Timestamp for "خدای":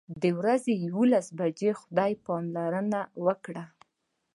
1.81-2.11